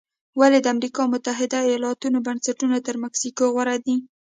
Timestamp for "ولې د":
0.39-0.67